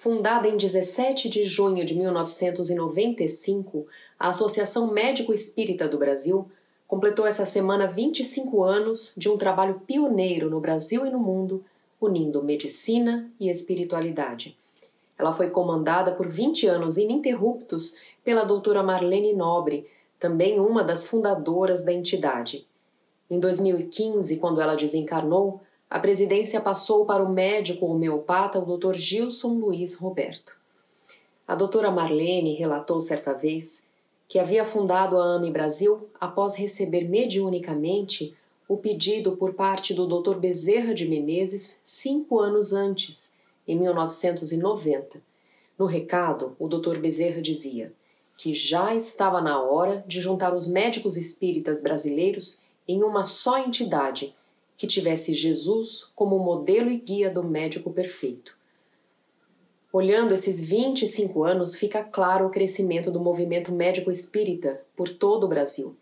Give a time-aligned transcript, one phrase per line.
[0.00, 3.84] Fundada em 17 de junho de 1995,
[4.16, 6.48] a Associação Médico Espírita do Brasil
[6.86, 11.64] completou essa semana 25 anos de um trabalho pioneiro no Brasil e no mundo,
[12.00, 14.56] unindo medicina e espiritualidade.
[15.18, 19.84] Ela foi comandada por 20 anos ininterruptos pela doutora Marlene Nobre,
[20.20, 22.64] também uma das fundadoras da entidade.
[23.28, 25.60] Em 2015, quando ela desencarnou,
[25.90, 28.94] a presidência passou para o médico homeopata, o Dr.
[28.94, 30.54] Gilson Luiz Roberto.
[31.46, 33.88] A doutora Marlene relatou certa vez
[34.28, 38.36] que havia fundado a AME Brasil após receber mediunicamente
[38.68, 40.36] o pedido por parte do Dr.
[40.36, 43.34] Bezerra de Menezes cinco anos antes,
[43.66, 45.22] em 1990.
[45.78, 46.98] No recado, o Dr.
[46.98, 47.94] Bezerra dizia
[48.36, 54.36] que já estava na hora de juntar os médicos espíritas brasileiros em uma só entidade
[54.78, 58.56] que tivesse Jesus como modelo e guia do médico perfeito.
[59.92, 65.48] Olhando esses 25 anos, fica claro o crescimento do movimento médico espírita por todo o
[65.48, 65.96] Brasil.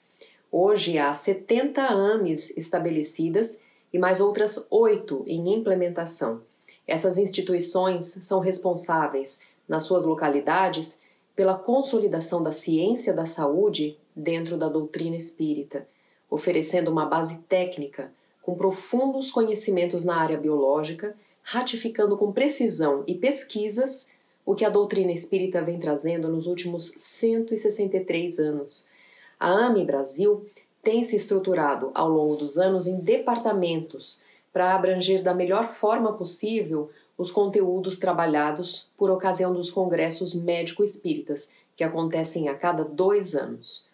[0.53, 3.59] Hoje há 70 AMES estabelecidas
[3.93, 6.43] e mais outras oito em implementação.
[6.87, 11.01] Essas instituições são responsáveis, nas suas localidades,
[11.35, 15.89] pela consolidação da ciência da saúde dentro da doutrina espírita,
[16.29, 18.13] oferecendo uma base técnica
[18.47, 24.13] com profundos conhecimentos na área biológica, ratificando com precisão e pesquisas
[24.45, 28.93] o que a doutrina espírita vem trazendo nos últimos 163 anos.
[29.41, 30.47] A AME Brasil
[30.81, 34.23] tem se estruturado ao longo dos anos em departamentos
[34.53, 36.89] para abranger da melhor forma possível
[37.19, 43.89] os conteúdos trabalhados por ocasião dos congressos médico-espíritas, que acontecem a cada dois anos.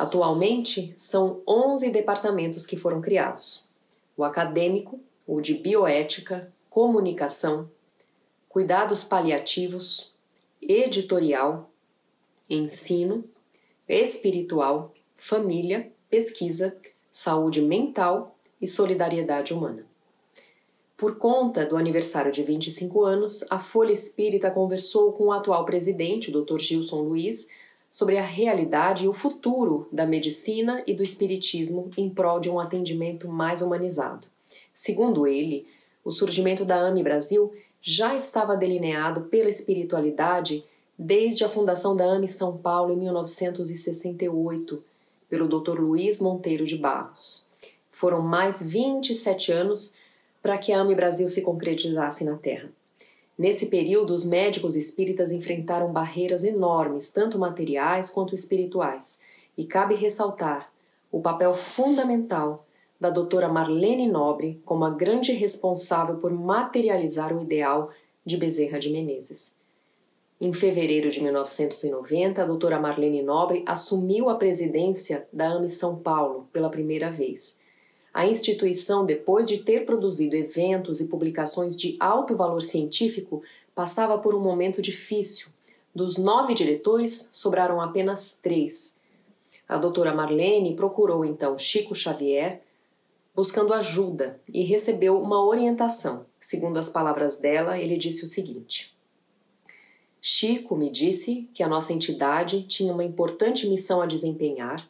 [0.00, 3.68] Atualmente, são 11 departamentos que foram criados:
[4.16, 7.70] o acadêmico, o de bioética, comunicação,
[8.48, 10.14] cuidados paliativos,
[10.62, 11.70] editorial,
[12.48, 13.24] ensino,
[13.86, 16.74] espiritual, família, pesquisa,
[17.12, 19.84] saúde mental e solidariedade humana.
[20.96, 26.32] Por conta do aniversário de 25 anos, a Folha Espírita conversou com o atual presidente,
[26.32, 26.58] Dr.
[26.58, 27.48] Gilson Luiz,
[27.90, 32.60] sobre a realidade e o futuro da medicina e do espiritismo em prol de um
[32.60, 34.28] atendimento mais humanizado.
[34.72, 35.66] Segundo ele,
[36.04, 37.52] o surgimento da AME Brasil
[37.82, 40.64] já estava delineado pela espiritualidade
[40.96, 44.84] desde a fundação da AME São Paulo em 1968,
[45.28, 45.80] pelo Dr.
[45.80, 47.50] Luiz Monteiro de Barros.
[47.90, 49.96] Foram mais 27 anos
[50.40, 52.70] para que a AME Brasil se concretizasse na Terra.
[53.40, 59.22] Nesse período, os médicos espíritas enfrentaram barreiras enormes, tanto materiais quanto espirituais,
[59.56, 60.70] e cabe ressaltar
[61.10, 62.66] o papel fundamental
[63.00, 67.88] da doutora Marlene Nobre como a grande responsável por materializar o ideal
[68.26, 69.56] de Bezerra de Menezes.
[70.38, 76.46] Em fevereiro de 1990, a doutora Marlene Nobre assumiu a presidência da AME São Paulo
[76.52, 77.58] pela primeira vez.
[78.12, 83.42] A instituição, depois de ter produzido eventos e publicações de alto valor científico,
[83.74, 85.48] passava por um momento difícil.
[85.94, 88.96] Dos nove diretores, sobraram apenas três.
[89.68, 92.62] A doutora Marlene procurou então Chico Xavier,
[93.34, 96.26] buscando ajuda, e recebeu uma orientação.
[96.40, 98.92] Segundo as palavras dela, ele disse o seguinte:
[100.20, 104.89] Chico me disse que a nossa entidade tinha uma importante missão a desempenhar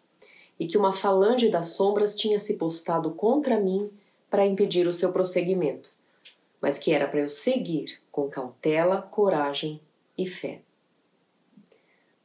[0.61, 3.91] e que uma falange das sombras tinha se postado contra mim
[4.29, 5.91] para impedir o seu prosseguimento,
[6.61, 9.81] mas que era para eu seguir com cautela, coragem
[10.19, 10.61] e fé.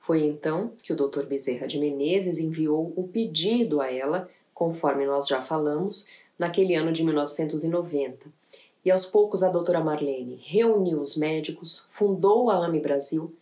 [0.02, 1.26] Foi então que o Dr.
[1.26, 6.08] Bezerra de Menezes enviou o pedido a ela, conforme nós já falamos,
[6.38, 8.28] naquele ano de 1990.
[8.84, 13.34] E aos poucos a doutora Marlene reuniu os médicos, fundou a AME Brasil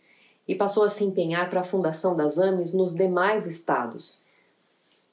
[0.46, 4.26] e passou a se empenhar para a fundação das AMES nos demais estados,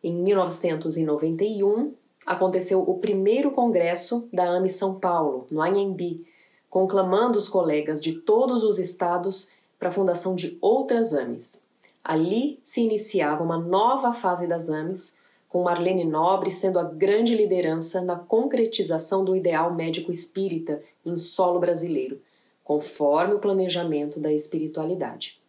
[0.03, 1.93] em 1991,
[2.25, 6.25] aconteceu o primeiro congresso da AME São Paulo, no Anhembi,
[6.69, 11.67] conclamando os colegas de todos os estados para a fundação de outras AMES.
[12.03, 15.17] Ali se iniciava uma nova fase das AMES,
[15.49, 21.59] com Marlene Nobre sendo a grande liderança na concretização do ideal médico espírita em solo
[21.59, 22.21] brasileiro,
[22.63, 25.40] conforme o planejamento da espiritualidade.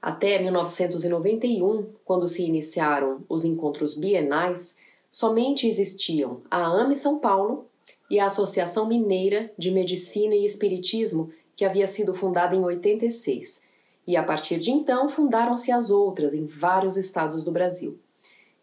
[0.00, 4.78] Até 1991, quando se iniciaram os encontros bienais,
[5.10, 7.66] somente existiam a AME São Paulo
[8.08, 13.60] e a Associação Mineira de Medicina e Espiritismo, que havia sido fundada em 86,
[14.06, 17.98] e a partir de então fundaram-se as outras em vários estados do Brasil.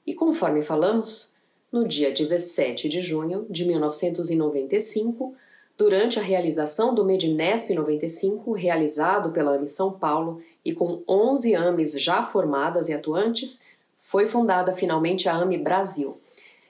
[0.07, 1.35] E conforme falamos,
[1.71, 5.35] no dia 17 de junho de 1995,
[5.77, 11.99] durante a realização do Medinesp 95, realizado pela AMI São Paulo e com 11 AMIs
[12.01, 13.61] já formadas e atuantes,
[13.99, 16.17] foi fundada finalmente a AMI Brasil.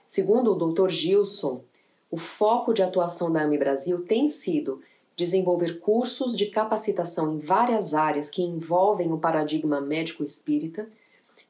[0.08, 0.90] Segundo o Dr.
[0.90, 1.62] Gilson,
[2.10, 4.82] o foco de atuação da AMI Brasil tem sido
[5.16, 10.90] desenvolver cursos de capacitação em várias áreas que envolvem o paradigma médico-espírita,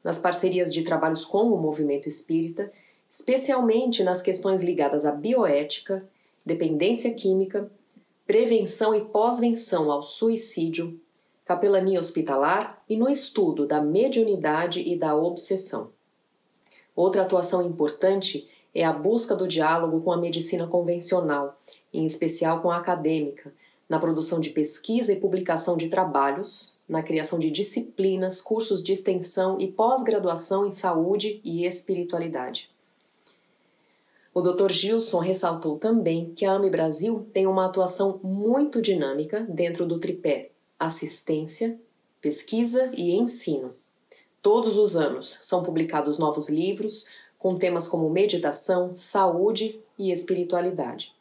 [0.04, 2.70] nas parcerias de trabalhos com o movimento espírita,
[3.10, 6.06] especialmente nas questões ligadas à bioética,
[6.46, 7.68] dependência química,
[8.24, 11.00] prevenção e pós-venção ao suicídio,
[11.44, 15.90] capelania hospitalar e no estudo da mediunidade e da obsessão.
[16.94, 21.58] Outra atuação importante é a busca do diálogo com a medicina convencional,
[21.92, 23.52] em especial com a acadêmica,
[23.88, 29.60] na produção de pesquisa e publicação de trabalhos, na criação de disciplinas, cursos de extensão
[29.60, 32.70] e pós-graduação em saúde e espiritualidade.
[34.36, 34.70] O Dr.
[34.70, 40.50] Gilson ressaltou também que a AME Brasil tem uma atuação muito dinâmica dentro do tripé
[40.78, 41.80] assistência,
[42.20, 43.74] pesquisa e ensino.
[44.42, 47.06] Todos os anos são publicados novos livros
[47.38, 51.14] com temas como meditação, saúde e espiritualidade.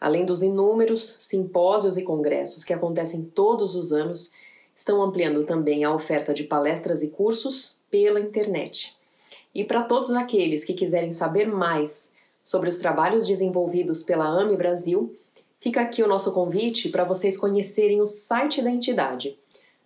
[0.00, 4.32] Além dos inúmeros simpósios e congressos que acontecem todos os anos,
[4.74, 8.96] estão ampliando também a oferta de palestras e cursos pela internet.
[9.54, 15.16] E para todos aqueles que quiserem saber mais sobre os trabalhos desenvolvidos pela AME Brasil,
[15.58, 19.38] fica aqui o nosso convite para vocês conhecerem o site da entidade,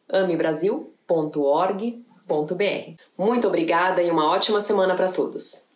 [0.09, 3.03] amebrasil.org.br.
[3.19, 5.74] Muito obrigada e uma ótima semana para todos!